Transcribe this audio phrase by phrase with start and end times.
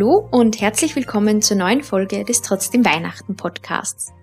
[0.00, 4.14] Hallo und herzlich willkommen zur neuen Folge des Trotzdem Weihnachten Podcasts.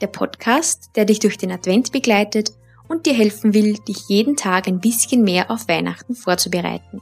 [0.00, 2.50] Der Podcast, der dich durch den Advent begleitet
[2.88, 7.00] und dir helfen will, dich jeden Tag ein bisschen mehr auf Weihnachten vorzubereiten,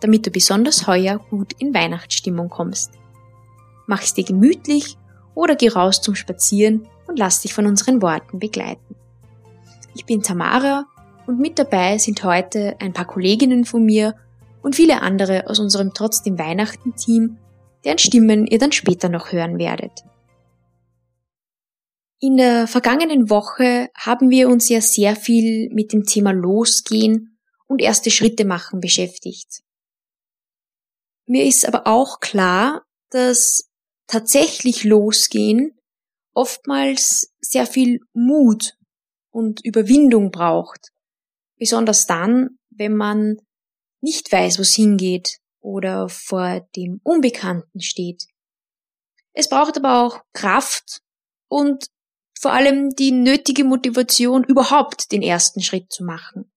[0.00, 2.94] damit du besonders heuer gut in Weihnachtsstimmung kommst.
[3.86, 4.98] Mach es dir gemütlich
[5.36, 8.96] oder geh raus zum Spazieren und lass dich von unseren Worten begleiten.
[9.94, 10.86] Ich bin Tamara
[11.28, 14.16] und mit dabei sind heute ein paar Kolleginnen von mir
[14.62, 17.38] und viele andere aus unserem Trotzdem Weihnachten Team,
[17.84, 20.04] deren Stimmen ihr dann später noch hören werdet.
[22.20, 27.80] In der vergangenen Woche haben wir uns ja sehr viel mit dem Thema Losgehen und
[27.80, 29.62] erste Schritte machen beschäftigt.
[31.26, 33.68] Mir ist aber auch klar, dass
[34.08, 35.78] tatsächlich losgehen
[36.32, 38.74] oftmals sehr viel Mut
[39.30, 40.90] und Überwindung braucht.
[41.56, 43.36] Besonders dann, wenn man
[44.00, 48.26] nicht weiß, wo es hingeht oder vor dem Unbekannten steht.
[49.34, 51.02] Es braucht aber auch Kraft
[51.48, 51.90] und
[52.40, 56.50] vor allem die nötige Motivation, überhaupt den ersten Schritt zu machen.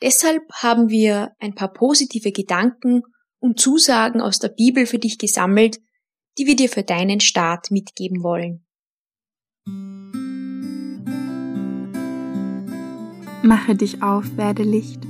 [0.00, 3.02] Deshalb haben wir ein paar positive Gedanken
[3.40, 5.80] und Zusagen aus der Bibel für dich gesammelt,
[6.38, 8.64] die wir dir für deinen Start mitgeben wollen.
[13.42, 15.09] Mache dich auf, werde Licht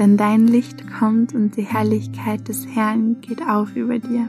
[0.00, 4.26] denn dein Licht kommt und die Herrlichkeit des Herrn geht auf über dir.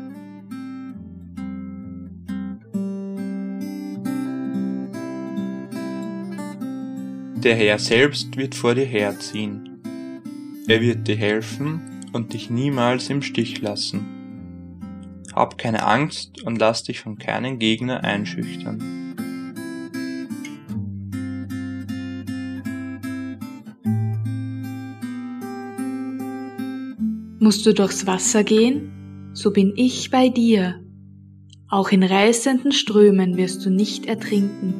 [7.41, 9.81] Der Herr selbst wird vor dir herziehen.
[10.67, 11.79] Er wird dir helfen
[12.11, 14.05] und dich niemals im Stich lassen.
[15.33, 19.00] Hab keine Angst und lass dich von keinem Gegner einschüchtern.
[27.43, 30.79] Musst du durchs Wasser gehen, so bin ich bei dir.
[31.69, 34.75] Auch in reißenden Strömen wirst du nicht ertrinken.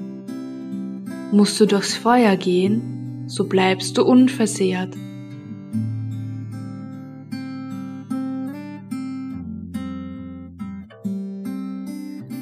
[1.31, 4.95] Musst du durchs Feuer gehen, so bleibst du unversehrt.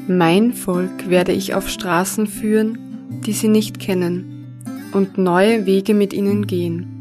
[0.10, 4.60] Mein Volk werde ich auf Straßen führen, die sie nicht kennen,
[4.92, 6.99] und neue Wege mit ihnen gehen.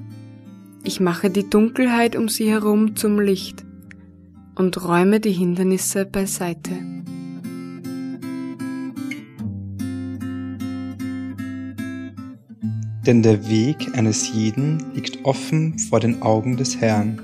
[0.85, 3.65] Ich mache die Dunkelheit um sie herum zum Licht
[4.55, 6.73] und räume die Hindernisse beiseite.
[13.07, 17.19] Denn der Weg eines jeden liegt offen vor den Augen des Herrn.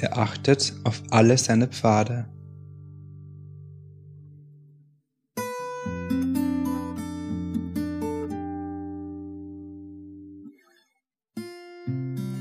[0.00, 2.26] Er achtet auf alle seine Pfade.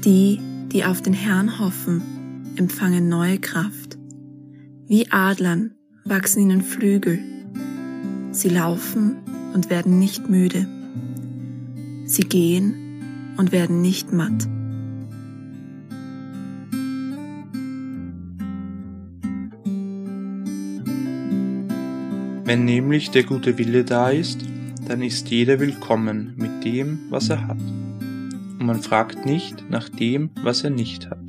[0.03, 0.39] Die,
[0.77, 2.03] die auf den Herrn hoffen,
[2.55, 3.97] empfangen neue Kraft.
[4.85, 5.71] Wie Adlern
[6.05, 7.17] wachsen ihnen Flügel.
[8.29, 9.15] Sie laufen
[9.55, 10.67] und werden nicht müde.
[12.05, 14.47] Sie gehen und werden nicht matt.
[22.45, 24.41] Wenn nämlich der gute Wille da ist,
[24.88, 27.57] dann ist jeder willkommen mit dem, was er hat
[28.59, 31.19] und man fragt nicht nach dem, was er nicht hat.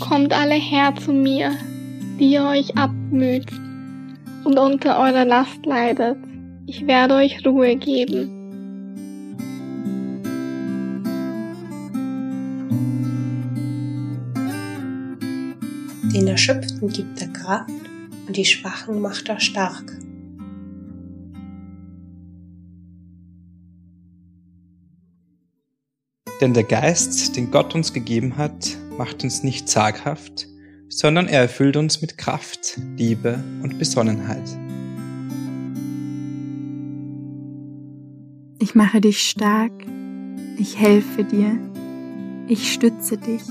[0.00, 1.52] Kommt alle her zu mir,
[2.18, 3.50] die ihr euch abmüht
[4.44, 6.16] und unter eurer Last leidet.
[6.66, 8.36] Ich werde euch Ruhe geben.
[16.12, 17.89] Den Erschöpften gibt er Kraft
[18.30, 19.98] und die Schwachen macht er stark.
[26.40, 30.46] Denn der Geist, den Gott uns gegeben hat, macht uns nicht zaghaft,
[30.88, 34.48] sondern er erfüllt uns mit Kraft, Liebe und Besonnenheit.
[38.60, 39.72] Ich mache dich stark,
[40.56, 41.58] ich helfe dir,
[42.46, 43.42] ich stütze dich.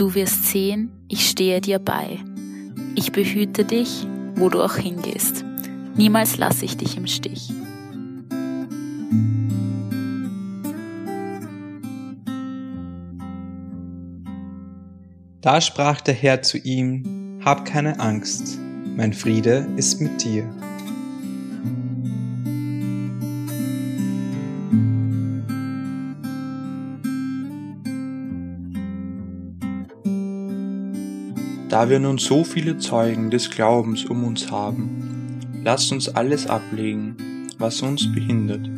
[0.00, 2.20] Du wirst sehen, ich stehe dir bei.
[2.94, 5.44] Ich behüte dich, wo du auch hingehst.
[5.94, 7.52] Niemals lasse ich dich im Stich.
[15.42, 18.58] Da sprach der Herr zu ihm, Hab keine Angst,
[18.96, 20.48] mein Friede ist mit dir.
[31.70, 37.46] Da wir nun so viele Zeugen des Glaubens um uns haben, lasst uns alles ablegen,
[37.58, 38.68] was uns behindert.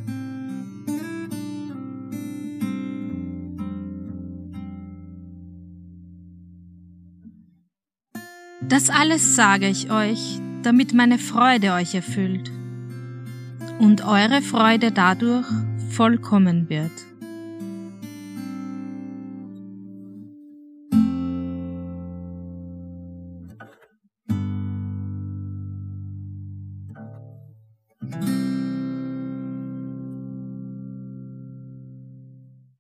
[8.61, 12.51] Das alles sage ich euch, damit meine Freude euch erfüllt
[13.79, 15.47] und eure Freude dadurch
[15.91, 17.12] vollkommen wird.